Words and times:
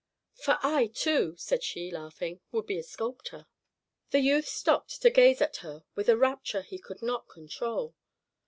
"For 0.33 0.57
I, 0.63 0.87
too," 0.87 1.35
said 1.37 1.63
she, 1.63 1.91
laughing, 1.91 2.39
"would 2.51 2.65
be 2.65 2.79
a 2.79 2.83
sculptor." 2.83 3.45
The 4.09 4.21
youth 4.21 4.47
stopped 4.47 4.99
to 5.03 5.11
gaze 5.11 5.43
at 5.43 5.57
her 5.57 5.85
with 5.93 6.09
a 6.09 6.17
rapture 6.17 6.63
he 6.63 6.79
could 6.79 7.03
not 7.03 7.29
control. 7.29 7.93